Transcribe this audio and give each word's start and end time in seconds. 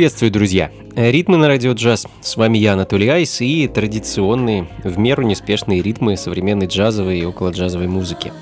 Приветствую, 0.00 0.30
друзья! 0.30 0.70
Ритмы 0.96 1.36
на 1.36 1.46
радио 1.46 1.72
джаз. 1.72 2.06
С 2.22 2.38
вами 2.38 2.56
я, 2.56 2.72
Анатолий 2.72 3.08
Айс, 3.08 3.42
и 3.42 3.68
традиционные, 3.68 4.66
в 4.82 4.98
меру 4.98 5.22
неспешные 5.22 5.82
ритмы 5.82 6.16
современной 6.16 6.68
джазовой 6.68 7.18
и 7.18 7.24
около 7.26 7.50
джазовой 7.50 7.86
музыки. 7.86 8.32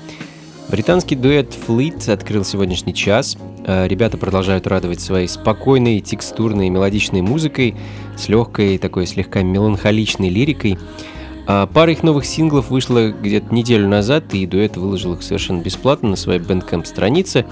Британский 0.69 1.17
дуэт 1.17 1.53
Fleet 1.67 2.09
открыл 2.09 2.45
сегодняшний 2.45 2.93
час. 2.93 3.37
Э, 3.67 3.89
ребята 3.89 4.17
продолжают 4.17 4.67
радовать 4.67 5.01
своей 5.01 5.27
спокойной, 5.27 5.99
текстурной, 5.99 6.69
мелодичной 6.69 7.21
музыкой 7.21 7.75
с 8.17 8.29
легкой, 8.29 8.77
такой 8.77 9.05
слегка 9.05 9.41
меланхоличной 9.41 10.29
лирикой– 10.29 10.77
а 11.51 11.65
пара 11.65 11.91
их 11.91 12.03
новых 12.03 12.25
синглов 12.25 12.69
вышла 12.69 13.09
где-то 13.09 13.51
неделю 13.51 13.87
назад, 13.87 14.35
и 14.35 14.45
дуэт 14.45 14.77
выложил 14.77 15.15
их 15.15 15.23
совершенно 15.23 15.63
бесплатно 15.63 16.09
на 16.09 16.15
своей 16.15 16.39
Bandcamp 16.39 16.85
странице. 16.85 17.43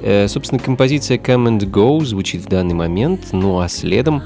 Э, 0.00 0.26
собственно, 0.26 0.58
композиция 0.58 1.18
Come 1.18 1.48
and 1.48 1.70
Go 1.70 2.02
звучит 2.02 2.40
в 2.40 2.48
данный 2.48 2.72
момент, 2.72 3.26
ну 3.32 3.60
а 3.60 3.68
следом 3.68 4.22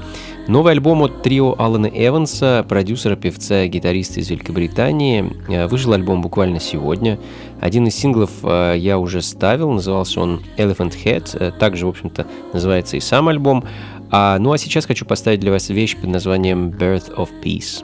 новый 0.47 0.71
альбом 0.71 1.01
от 1.01 1.23
трио 1.23 1.55
Алана 1.57 1.87
Эванса, 1.87 2.65
продюсера, 2.69 3.17
певца, 3.17 3.67
гитариста 3.67 4.21
из 4.21 4.29
Великобритании. 4.29 5.29
Э, 5.49 5.67
вышел 5.67 5.91
альбом 5.91 6.21
буквально 6.21 6.61
сегодня. 6.61 7.19
Один 7.59 7.85
из 7.85 7.95
синглов 7.95 8.31
э, 8.43 8.75
я 8.77 8.97
уже 8.97 9.21
ставил, 9.21 9.71
назывался 9.71 10.21
он 10.21 10.41
Elephant 10.55 10.93
Head, 11.03 11.51
также, 11.57 11.85
в 11.85 11.89
общем-то, 11.89 12.27
называется 12.53 12.95
и 12.95 13.01
сам 13.01 13.27
альбом. 13.27 13.65
А, 14.09 14.39
ну 14.39 14.53
а 14.53 14.57
сейчас 14.57 14.85
хочу 14.85 15.05
поставить 15.05 15.41
для 15.41 15.51
вас 15.51 15.67
вещь 15.67 15.97
под 15.97 16.11
названием 16.11 16.69
Birth 16.69 17.13
of 17.13 17.27
Peace. 17.43 17.83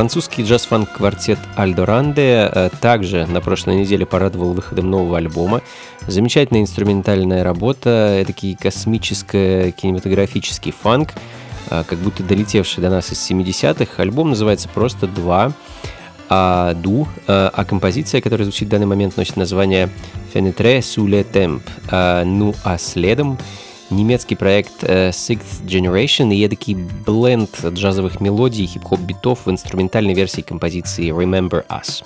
Французский 0.00 0.44
джаз-фанк-квартет 0.44 1.38
Альдо 1.56 1.84
Ранде 1.84 2.50
э, 2.50 2.70
также 2.80 3.26
на 3.26 3.42
прошлой 3.42 3.76
неделе 3.76 4.06
порадовал 4.06 4.54
выходом 4.54 4.90
нового 4.90 5.18
альбома. 5.18 5.60
Замечательная 6.06 6.62
инструментальная 6.62 7.44
работа, 7.44 8.24
такие 8.26 8.56
космическо-кинематографический 8.56 10.72
фанк, 10.72 11.10
э, 11.68 11.84
как 11.86 11.98
будто 11.98 12.22
долетевший 12.22 12.82
до 12.82 12.88
нас 12.88 13.12
из 13.12 13.30
70-х. 13.30 14.02
Альбом 14.02 14.30
называется 14.30 14.70
просто 14.70 15.06
«Два». 15.06 15.52
А 16.30 16.72
ду, 16.72 17.06
а 17.26 17.62
композиция, 17.66 18.22
которая 18.22 18.46
звучит 18.46 18.68
в 18.68 18.70
данный 18.70 18.86
момент, 18.86 19.18
носит 19.18 19.36
название 19.36 19.90
«Fenêtre 20.32 20.78
sous 20.78 21.04
le 21.04 21.26
temp». 21.30 21.60
Ну 22.24 22.54
а 22.64 22.78
следом 22.78 23.36
немецкий 23.90 24.36
проект 24.36 24.84
uh, 24.84 25.10
Sixth 25.10 25.64
Generation 25.64 26.34
и 26.34 26.44
эдакий 26.44 26.74
бленд 26.74 27.50
джазовых 27.64 28.20
мелодий 28.20 28.64
и 28.64 28.66
хип-хоп 28.66 29.00
битов 29.00 29.46
в 29.46 29.50
инструментальной 29.50 30.14
версии 30.14 30.42
композиции 30.42 31.10
Remember 31.10 31.64
Us. 31.68 32.04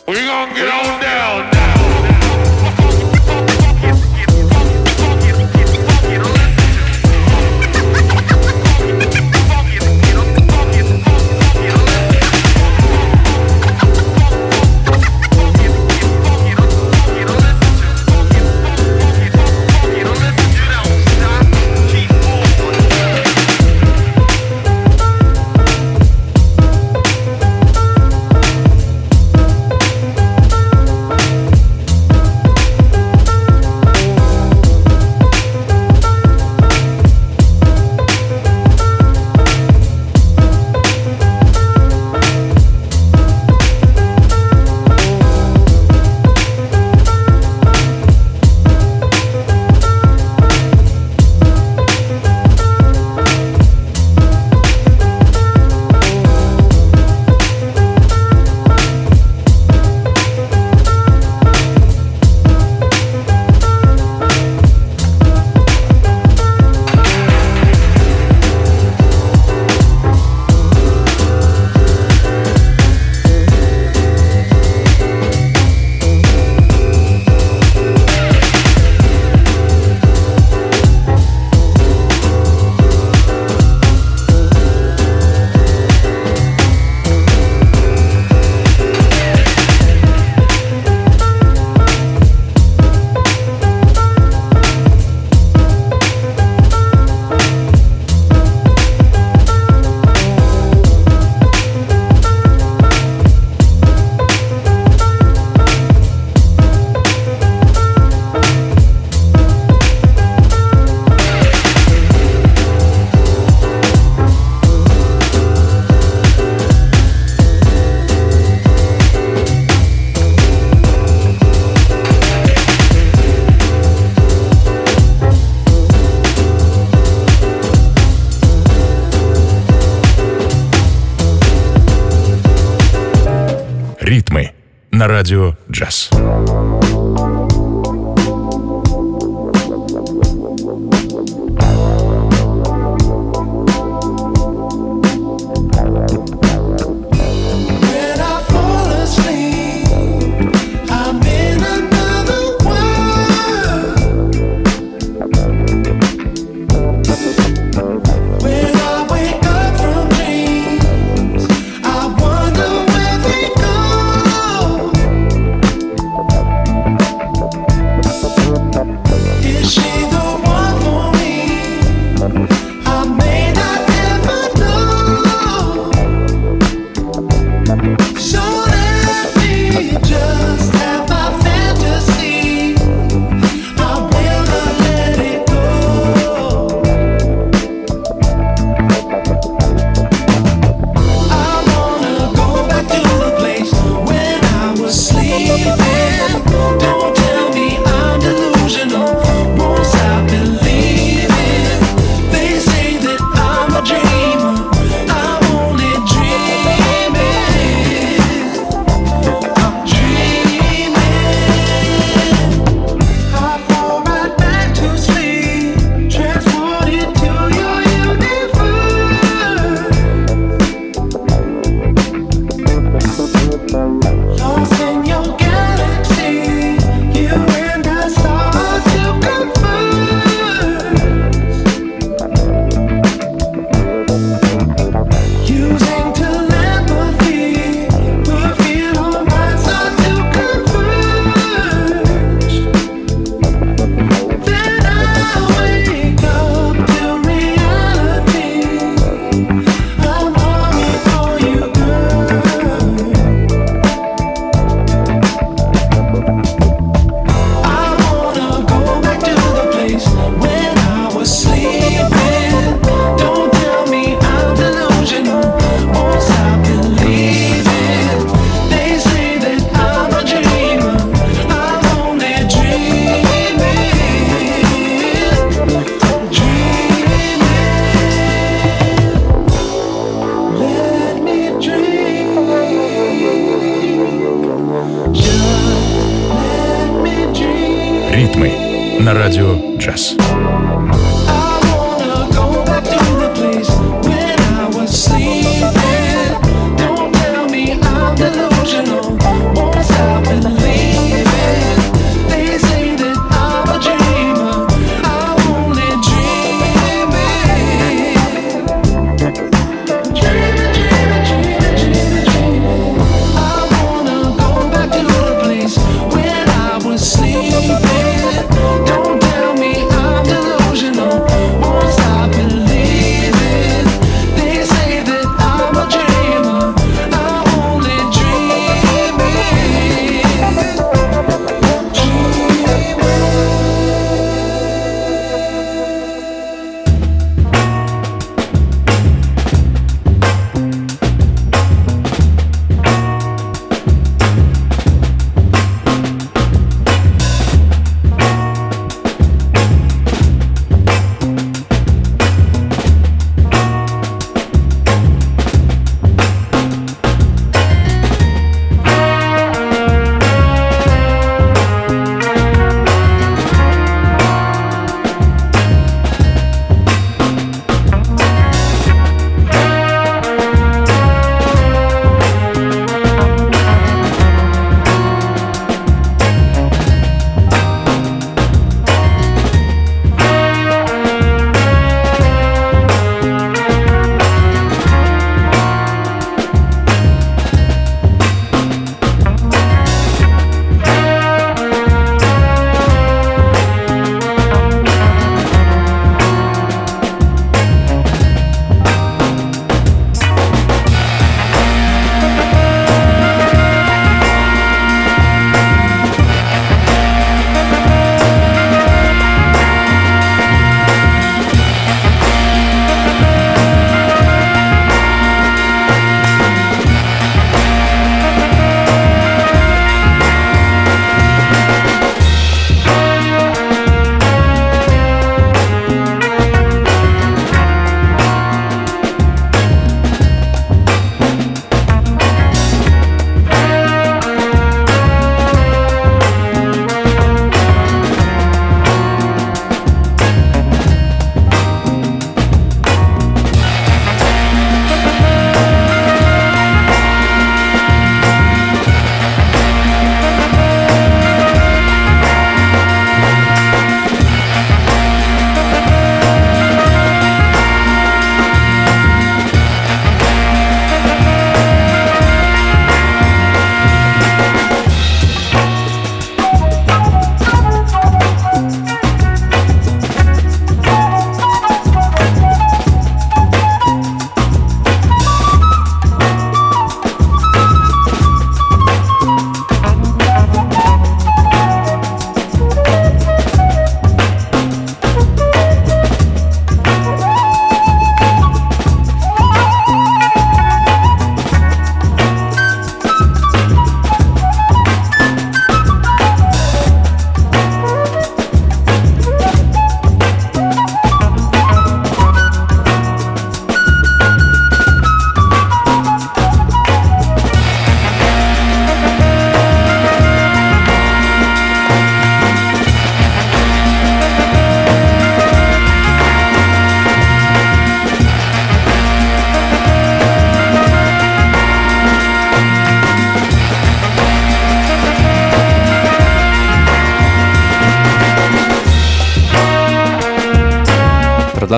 Радио 135.07 135.54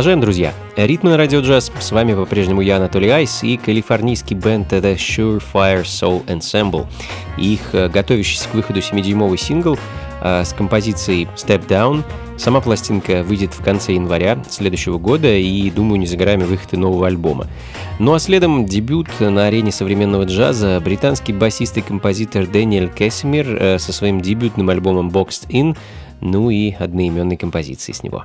Продолжаем, 0.07 0.21
друзья. 0.21 0.55
Ритмы 0.77 1.11
на 1.11 1.16
радио 1.16 1.40
джаз. 1.40 1.73
С 1.81 1.90
вами 1.90 2.14
по-прежнему 2.14 2.61
я, 2.61 2.77
Анатолий 2.77 3.09
Айс, 3.09 3.42
и 3.42 3.57
калифорнийский 3.57 4.37
бенд 4.37 4.73
The 4.73 4.95
Surefire 4.95 5.83
Soul 5.83 6.25
Ensemble. 6.27 6.87
Их 7.37 7.59
э, 7.73 7.88
готовящийся 7.88 8.49
к 8.49 8.55
выходу 8.55 8.79
7-дюймовый 8.79 9.37
сингл 9.37 9.77
э, 10.23 10.45
с 10.45 10.53
композицией 10.53 11.27
Step 11.35 11.66
Down. 11.66 12.05
Сама 12.37 12.61
пластинка 12.61 13.25
выйдет 13.25 13.53
в 13.53 13.64
конце 13.64 13.95
января 13.95 14.38
следующего 14.49 14.99
года, 14.99 15.35
и, 15.35 15.69
думаю, 15.73 15.99
не 15.99 16.07
за 16.07 16.16
горами 16.16 16.45
выход 16.45 16.73
и 16.75 16.77
нового 16.77 17.09
альбома. 17.09 17.49
Ну 17.99 18.14
а 18.14 18.21
следом 18.21 18.64
дебют 18.64 19.09
на 19.19 19.47
арене 19.49 19.73
современного 19.73 20.23
джаза 20.23 20.81
британский 20.85 21.33
басист 21.33 21.79
и 21.79 21.81
композитор 21.81 22.47
Дэниэль 22.47 22.90
Кэссимир 22.90 23.57
э, 23.59 23.79
со 23.81 23.92
своим 23.92 24.21
дебютным 24.21 24.71
альбомом 24.71 25.09
Boxed 25.09 25.49
In, 25.49 25.77
ну 26.21 26.49
и 26.49 26.71
одноименной 26.71 27.37
композицией 27.37 27.97
с 27.97 28.05
него. 28.05 28.25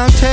I'm 0.00 0.08
telling 0.08 0.29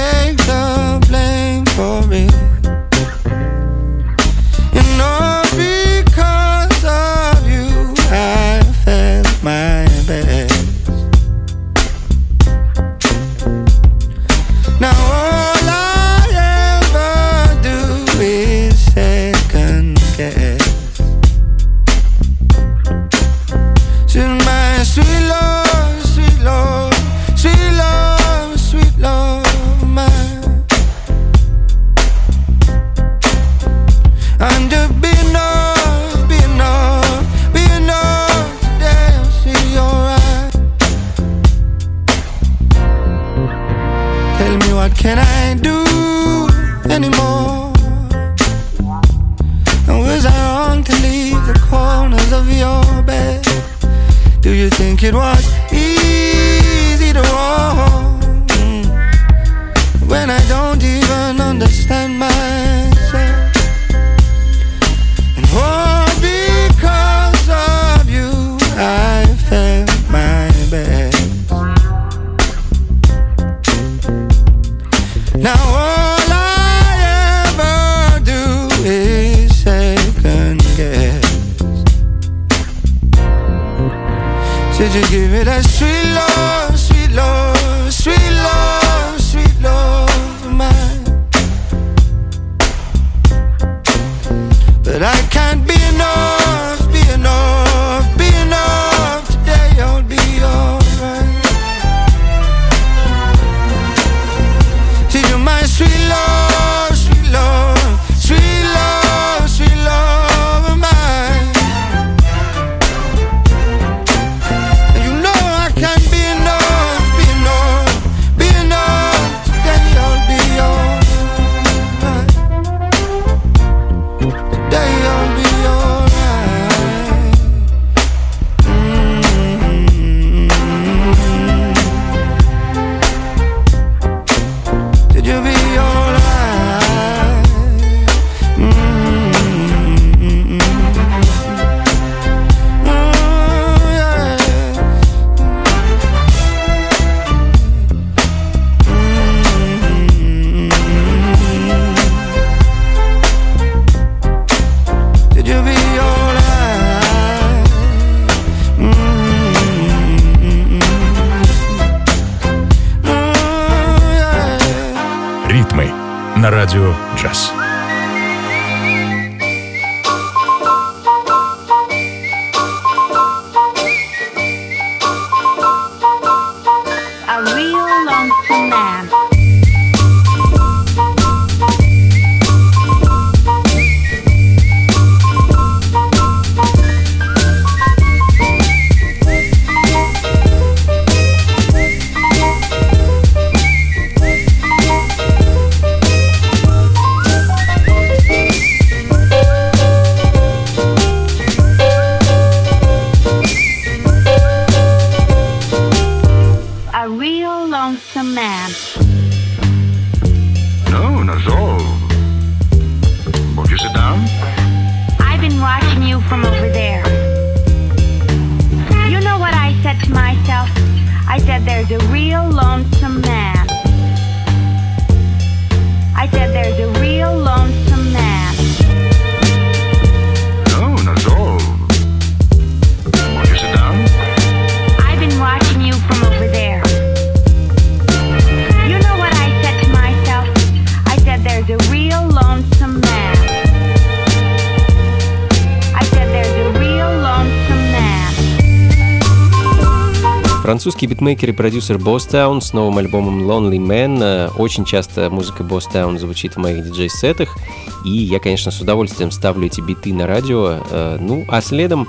французский 250.88 251.08
битмейкер 251.08 251.50
и 251.50 251.52
продюсер 251.52 251.98
Босс 251.98 252.26
Таун 252.28 252.62
с 252.62 252.72
новым 252.72 252.98
альбомом 253.00 253.44
Lonely 253.44 253.78
Man. 253.78 254.20
Э, 254.24 254.50
очень 254.58 254.86
часто 254.86 255.30
музыка 255.30 255.62
Босс 255.66 255.86
Таун 255.86 256.18
звучит 256.18 256.56
в 256.56 256.60
моих 256.60 256.82
диджей-сетах, 256.86 257.58
и 258.06 258.10
я, 258.10 258.40
конечно, 258.40 258.72
с 258.72 258.80
удовольствием 258.80 259.30
ставлю 259.32 259.68
эти 259.68 259.82
биты 259.82 260.14
на 260.14 260.28
радио. 260.28 260.80
Э, 260.90 261.18
ну, 261.20 261.44
а 261.50 261.60
следом 261.60 262.08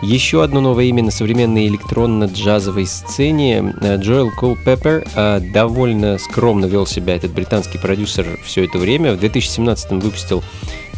еще 0.00 0.42
одно 0.42 0.62
новое 0.62 0.84
имя 0.84 1.02
на 1.02 1.10
современной 1.10 1.66
электронно-джазовой 1.66 2.86
сцене 2.86 3.74
э,– 3.82 3.96
Джоэл 3.98 4.30
Кол 4.30 4.56
Пеппер. 4.64 5.06
Довольно 5.52 6.16
скромно 6.16 6.64
вел 6.64 6.86
себя 6.86 7.16
этот 7.16 7.32
британский 7.32 7.76
продюсер 7.76 8.38
все 8.46 8.64
это 8.64 8.78
время. 8.78 9.12
В 9.12 9.20
2017 9.20 9.90
выпустил 10.02 10.42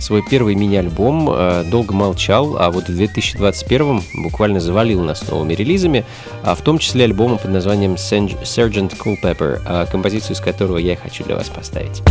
свой 0.01 0.23
первый 0.23 0.55
мини-альбом, 0.55 1.29
э, 1.31 1.65
долго 1.71 1.95
молчал, 1.95 2.57
а 2.59 2.71
вот 2.71 2.89
в 2.89 3.01
2021-м 3.01 4.03
буквально 4.23 4.61
завалил 4.61 5.03
нас 5.03 5.27
новыми 5.29 5.55
релизами, 5.55 6.05
а 6.43 6.55
в 6.55 6.63
том 6.63 6.79
числе 6.79 7.05
альбомом 7.05 7.39
под 7.39 7.51
названием 7.51 7.95
Sergeant 7.95 8.97
Culpepper, 8.97 9.61
э, 9.65 9.87
композицию 9.91 10.37
из 10.37 10.41
которого 10.41 10.79
я 10.79 10.97
хочу 10.97 11.25
для 11.25 11.37
вас 11.37 11.49
поставить. 11.49 12.03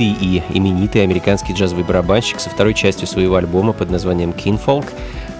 Знаменитый 0.00 0.16
и 0.20 0.42
именитый 0.56 1.02
американский 1.02 1.52
джазовый 1.52 1.84
барабанщик 1.84 2.40
со 2.40 2.50
второй 2.50 2.74
частью 2.74 3.06
своего 3.06 3.36
альбома 3.36 3.72
под 3.72 3.90
названием 3.90 4.30
«Kinfolk». 4.30 4.86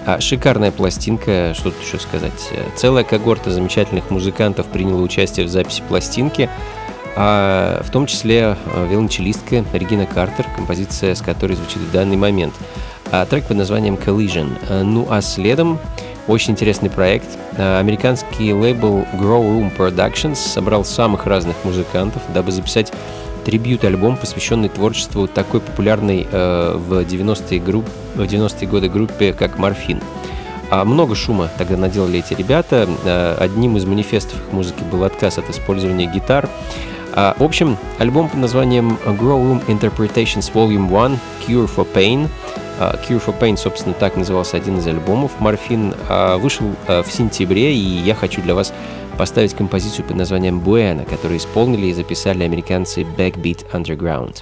А, 0.05 0.19
шикарная 0.19 0.71
пластинка, 0.71 1.53
что 1.55 1.71
тут 1.71 1.81
еще 1.81 1.99
сказать. 1.99 2.31
Целая 2.75 3.03
когорта 3.03 3.51
замечательных 3.51 4.09
музыкантов 4.09 4.67
приняла 4.67 5.01
участие 5.01 5.45
в 5.45 5.49
записи 5.49 5.83
пластинки, 5.87 6.49
а 7.15 7.83
в 7.83 7.91
том 7.91 8.05
числе 8.07 8.55
э, 8.65 8.87
виолончелистка 8.89 9.65
Регина 9.73 10.05
Картер, 10.05 10.47
композиция 10.55 11.13
с 11.13 11.21
которой 11.21 11.53
звучит 11.53 11.79
в 11.79 11.91
данный 11.91 12.15
момент. 12.15 12.53
А 13.11 13.25
трек 13.25 13.45
под 13.45 13.57
названием 13.57 13.95
«Collision». 13.95 14.57
Э, 14.69 14.81
ну 14.81 15.05
а 15.09 15.21
следом 15.21 15.77
очень 16.27 16.53
интересный 16.53 16.89
проект. 16.89 17.27
Э, 17.57 17.79
американский 17.79 18.53
лейбл 18.53 19.05
Grow 19.13 19.43
Room 19.43 19.75
Productions 19.75 20.35
собрал 20.35 20.85
самых 20.85 21.25
разных 21.25 21.57
музыкантов, 21.63 22.21
дабы 22.33 22.51
записать 22.51 22.93
трибют-альбом, 23.45 24.17
посвященный 24.17 24.69
творчеству 24.69 25.27
такой 25.27 25.59
популярной 25.61 26.27
э, 26.29 26.75
в 26.77 27.01
90-е, 27.01 27.59
групп, 27.59 27.85
в 28.15 28.21
90-е 28.21 28.67
годы 28.67 28.89
группе, 28.89 29.33
как 29.33 29.57
«Морфин». 29.57 30.01
А 30.69 30.85
много 30.85 31.15
шума 31.15 31.49
тогда 31.57 31.75
наделали 31.75 32.19
эти 32.19 32.33
ребята. 32.33 32.87
Э, 33.03 33.35
одним 33.39 33.77
из 33.77 33.85
манифестов 33.85 34.39
их 34.39 34.53
музыки 34.53 34.83
был 34.91 35.03
отказ 35.03 35.37
от 35.37 35.49
использования 35.49 36.05
гитар. 36.05 36.49
А, 37.13 37.35
в 37.37 37.43
общем, 37.43 37.77
альбом 37.99 38.29
под 38.29 38.39
названием 38.39 38.97
Grow 39.05 39.61
Room 39.61 39.65
Interpretations 39.67 40.51
Volume 40.53 40.87
1 40.87 41.19
Cure 41.47 41.69
for 41.73 41.87
Pain– 41.93 42.27
Cure 43.07 43.23
for 43.23 43.37
Pain, 43.37 43.57
собственно, 43.57 43.93
так 43.93 44.15
назывался 44.15 44.57
один 44.57 44.79
из 44.79 44.87
альбомов 44.87 45.31
Морфин. 45.39 45.93
А, 46.09 46.37
вышел 46.37 46.65
а, 46.87 47.03
в 47.03 47.11
сентябре, 47.11 47.73
и 47.73 47.77
я 47.77 48.15
хочу 48.15 48.41
для 48.41 48.55
вас 48.55 48.73
поставить 49.17 49.53
композицию 49.53 50.05
под 50.05 50.17
названием 50.17 50.59
Buena, 50.59 51.07
которую 51.07 51.37
исполнили 51.37 51.87
и 51.87 51.93
записали 51.93 52.43
американцы 52.43 53.01
Backbeat 53.01 53.71
Underground. 53.71 54.41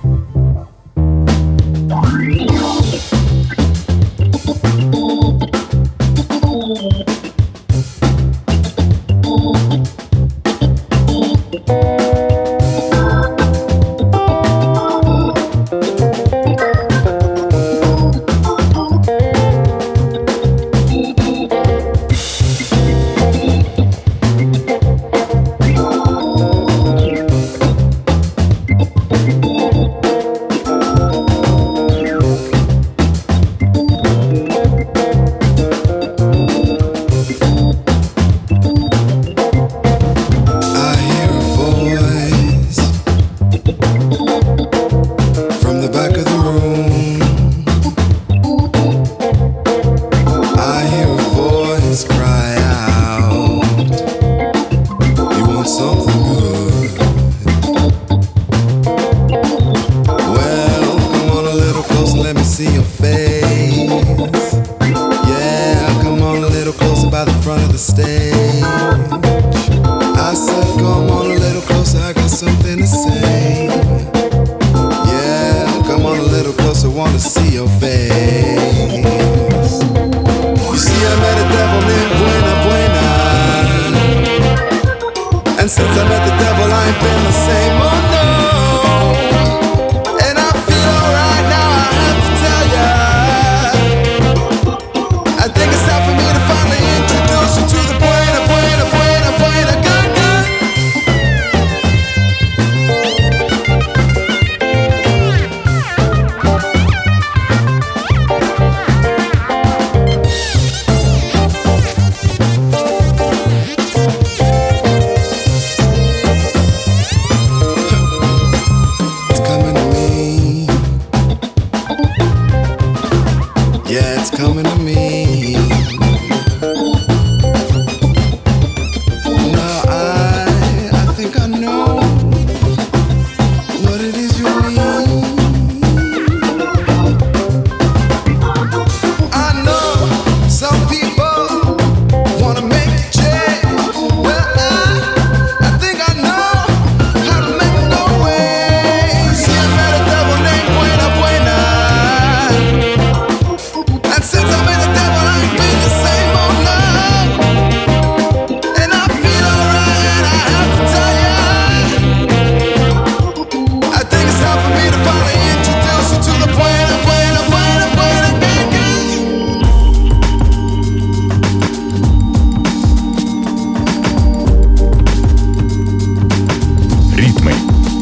let 62.15 62.35
me 62.35 62.43
see 62.43 62.73
your 62.73 62.83
face. 62.83 63.18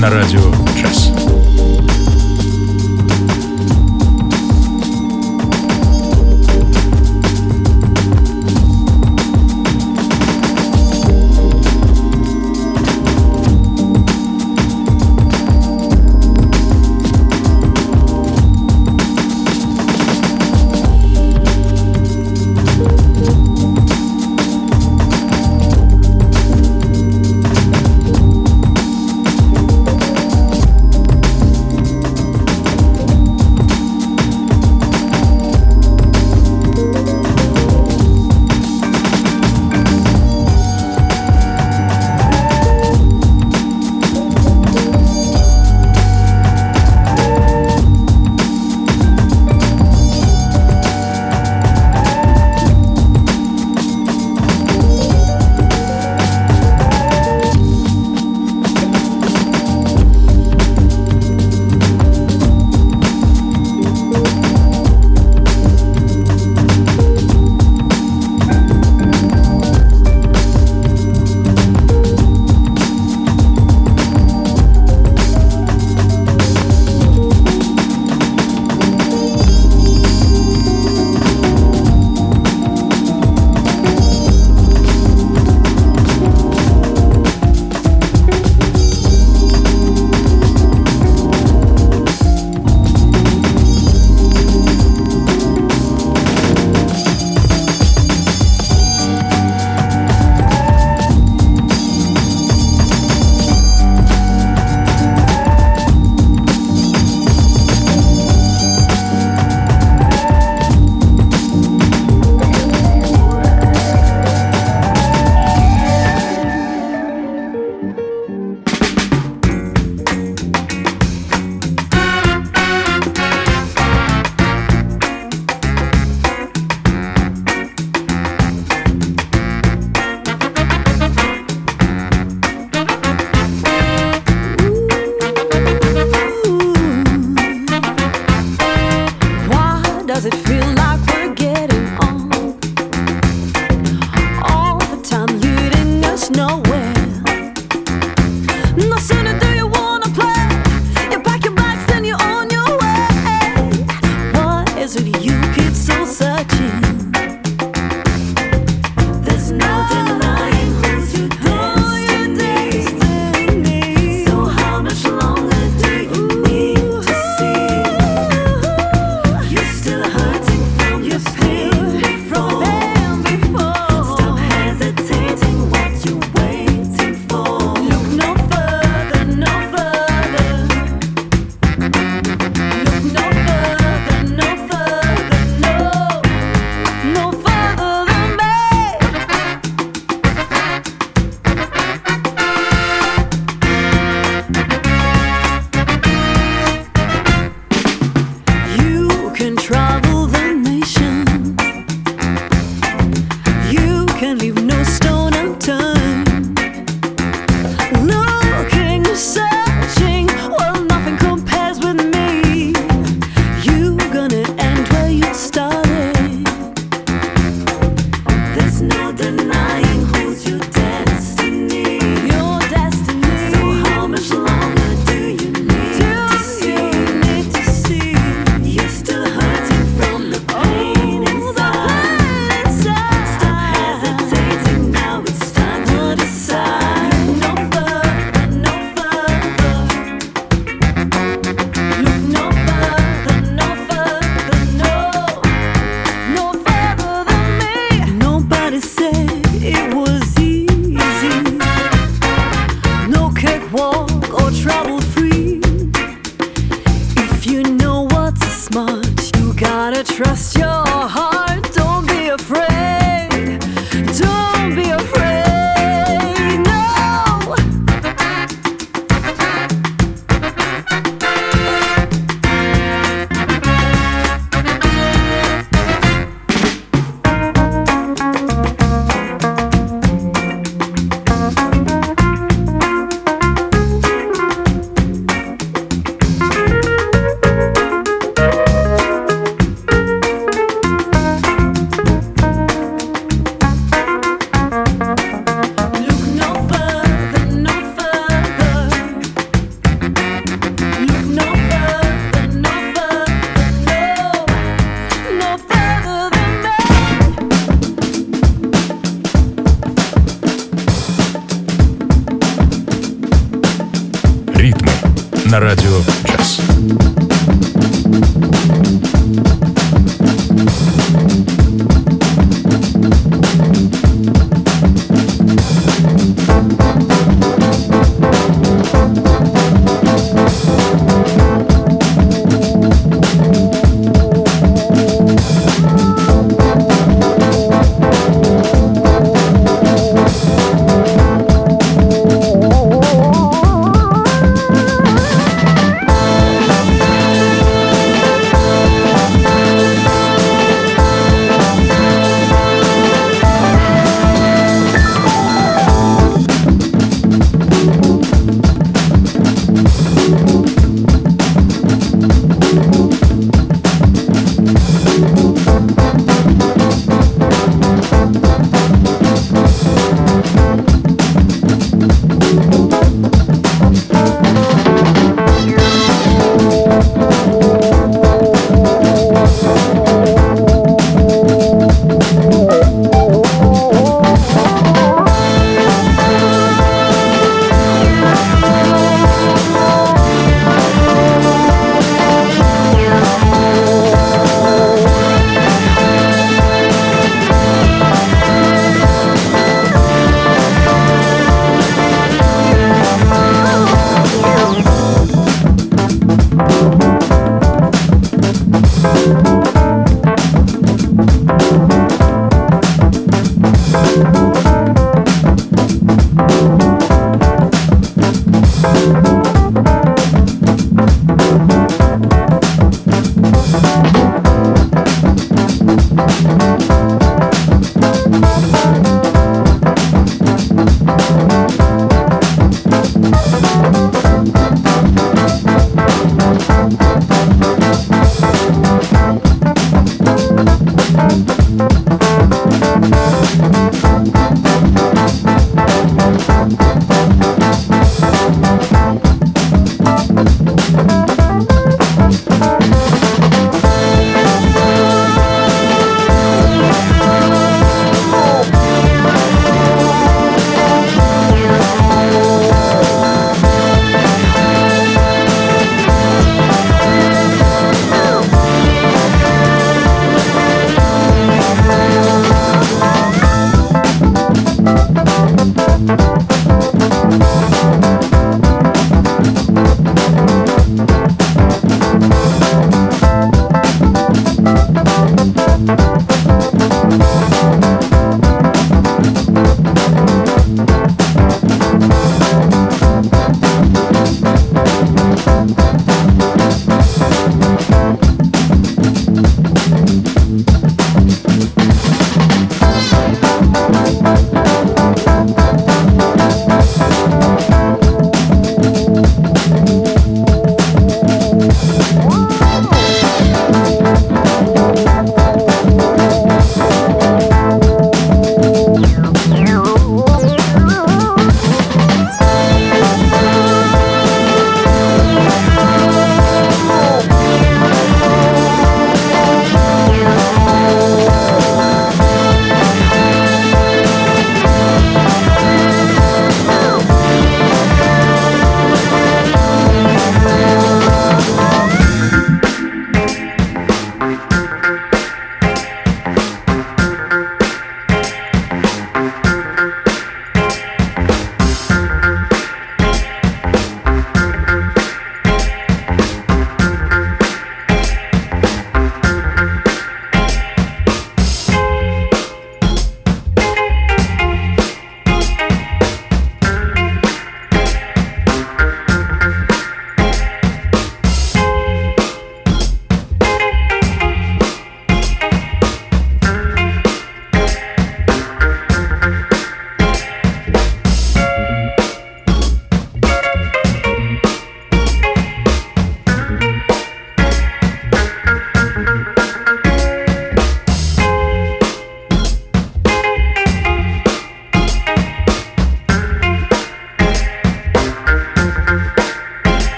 на 0.00 0.08
радио 0.08 0.40
«Джаз». 0.78 1.09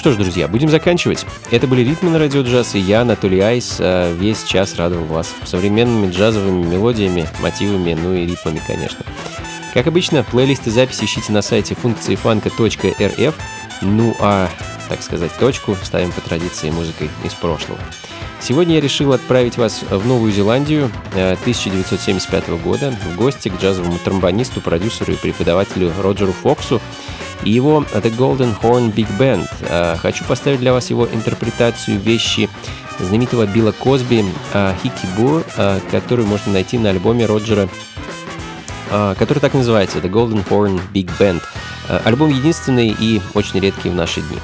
Что 0.00 0.12
ж, 0.12 0.16
друзья, 0.16 0.48
будем 0.48 0.70
заканчивать. 0.70 1.26
Это 1.50 1.66
были 1.66 1.82
«Ритмы 1.82 2.08
на 2.08 2.18
радио 2.18 2.40
джаз» 2.40 2.74
и 2.74 2.78
я, 2.78 3.02
Анатолий 3.02 3.40
Айс, 3.40 3.76
э, 3.80 4.14
весь 4.18 4.44
час 4.44 4.76
радовал 4.76 5.04
вас 5.04 5.34
современными 5.44 6.10
джазовыми 6.10 6.66
мелодиями, 6.66 7.28
мотивами, 7.42 7.92
ну 8.02 8.14
и 8.14 8.24
ритмами, 8.24 8.62
конечно. 8.66 9.04
Как 9.74 9.86
обычно, 9.86 10.24
плейлисты 10.24 10.70
записи 10.70 11.04
ищите 11.04 11.32
на 11.32 11.42
сайте 11.42 11.74
функции 11.74 12.18
ну 13.82 14.16
а, 14.20 14.48
так 14.88 15.02
сказать, 15.02 15.32
точку 15.38 15.76
ставим 15.82 16.12
по 16.12 16.22
традиции 16.22 16.70
музыкой 16.70 17.10
из 17.22 17.34
прошлого. 17.34 17.78
Сегодня 18.40 18.76
я 18.76 18.80
решил 18.80 19.12
отправить 19.12 19.58
вас 19.58 19.82
в 19.82 20.06
Новую 20.06 20.32
Зеландию 20.32 20.90
1975 21.12 22.48
э, 22.48 22.56
года 22.56 22.90
в 22.90 23.16
гости 23.16 23.50
к 23.50 23.60
джазовому 23.60 23.98
тромбонисту, 24.02 24.62
продюсеру 24.62 25.12
и 25.12 25.16
преподавателю 25.16 25.92
Роджеру 26.00 26.32
Фоксу, 26.32 26.80
и 27.44 27.50
его 27.50 27.84
The 27.92 28.16
Golden 28.16 28.54
Horn 28.60 28.92
Big 28.94 29.08
Band. 29.18 29.48
А, 29.68 29.96
хочу 29.96 30.24
поставить 30.24 30.60
для 30.60 30.72
вас 30.72 30.90
его 30.90 31.06
интерпретацию 31.06 31.98
вещи 31.98 32.48
знаменитого 32.98 33.46
Билла 33.46 33.72
Косби 33.72 34.24
«Хики 34.82 35.06
Бур», 35.16 35.44
а, 35.56 35.80
которую 35.90 36.28
можно 36.28 36.52
найти 36.52 36.78
на 36.78 36.90
альбоме 36.90 37.26
Роджера, 37.26 37.68
который 38.90 39.38
так 39.38 39.54
называется 39.54 39.98
«The 39.98 40.10
Golden 40.10 40.46
Horn 40.48 40.80
Big 40.92 41.10
Band». 41.18 41.42
Альбом 42.04 42.30
единственный 42.30 42.94
и 42.96 43.20
очень 43.34 43.58
редкий 43.58 43.88
в 43.88 43.94
наши 43.94 44.20
дни. 44.20 44.38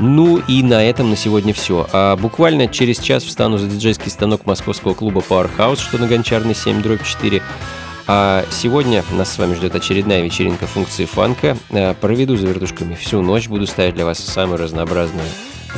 Ну 0.00 0.38
и 0.38 0.64
на 0.64 0.82
этом 0.82 1.10
на 1.10 1.16
сегодня 1.16 1.54
все. 1.54 1.86
А 1.92 2.16
буквально 2.16 2.66
через 2.66 2.98
час 2.98 3.22
встану 3.22 3.58
за 3.58 3.68
диджейский 3.68 4.10
станок 4.10 4.46
московского 4.46 4.94
клуба 4.94 5.22
Powerhouse, 5.28 5.80
что 5.80 5.98
на 5.98 6.08
Гончарной 6.08 6.56
7 6.56 6.82
дробь 6.82 7.04
4. 7.04 7.40
А 8.10 8.46
сегодня 8.50 9.04
нас 9.12 9.34
с 9.34 9.38
вами 9.38 9.52
ждет 9.52 9.74
очередная 9.74 10.22
вечеринка 10.22 10.66
функции 10.66 11.04
фанка. 11.04 11.58
Э, 11.68 11.92
проведу 11.92 12.38
за 12.38 12.46
вертушками 12.46 12.94
всю 12.94 13.20
ночь, 13.20 13.48
буду 13.48 13.66
ставить 13.66 13.96
для 13.96 14.06
вас 14.06 14.18
самую 14.18 14.56
разнообразную 14.58 15.28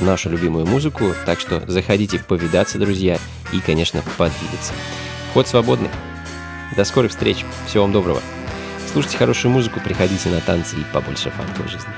нашу 0.01 0.31
любимую 0.31 0.65
музыку, 0.65 1.07
так 1.27 1.41
что 1.41 1.61
заходите 1.67 2.21
повидаться, 2.21 2.79
друзья, 2.79 3.19
и, 3.53 3.59
конечно, 3.59 4.05
подвигаться. 4.17 4.73
Вход 5.31 5.49
свободный. 5.49 5.91
До 6.77 6.85
скорых 6.85 7.11
встреч. 7.11 7.45
Всего 7.67 7.83
вам 7.83 7.93
доброго. 7.93 8.21
Слушайте 8.93 9.19
хорошую 9.19 9.51
музыку, 9.51 9.81
приходите 9.81 10.29
на 10.29 10.41
танцы 10.41 10.77
и 10.77 10.85
побольше 10.93 11.31
фанка 11.31 11.63
в 11.63 11.69
жизни. 11.69 11.91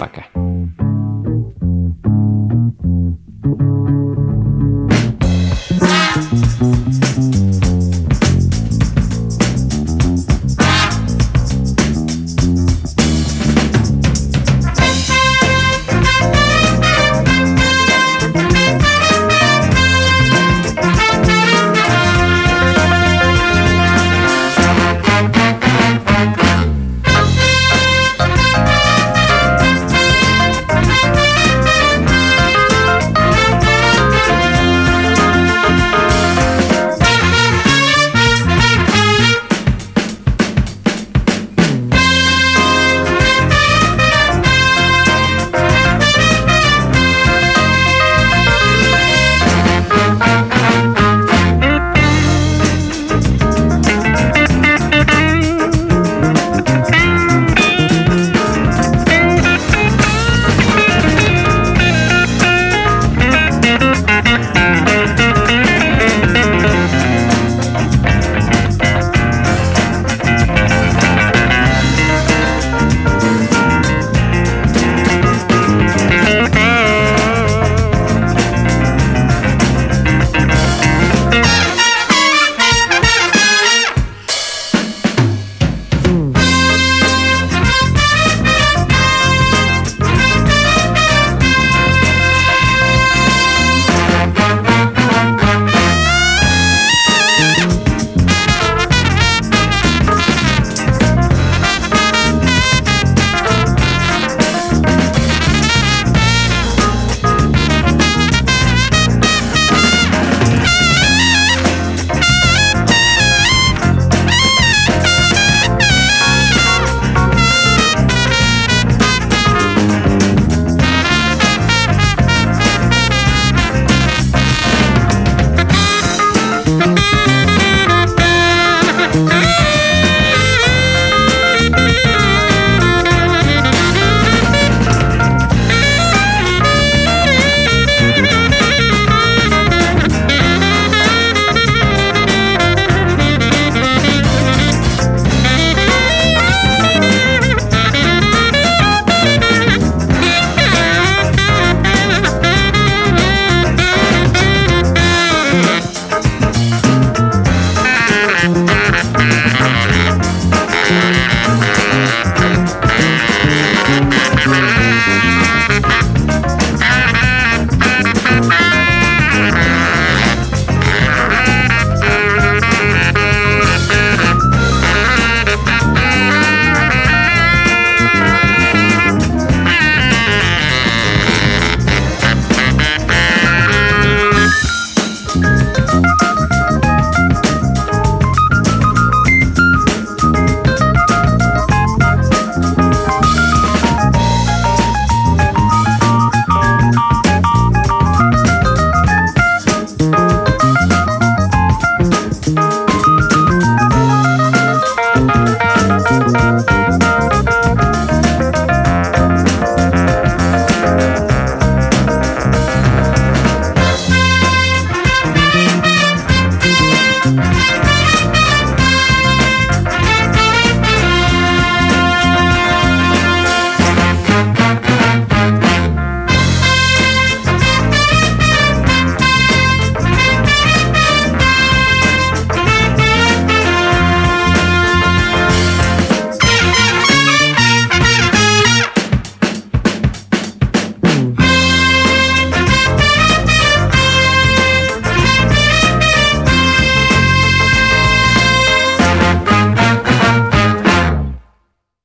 Пока. 0.00 0.85